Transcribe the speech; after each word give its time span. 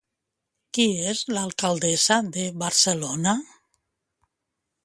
Qui 0.77 0.85
és 1.11 1.21
l'alcaldessa 1.35 2.19
de 2.39 2.49
Barcelona? 2.65 3.37